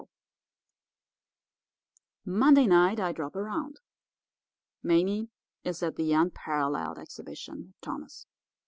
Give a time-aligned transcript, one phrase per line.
[2.25, 3.81] "Monday night I drop around.
[4.81, 5.29] Mame
[5.63, 8.25] is at the Unparalleled Exhibition with Thomas.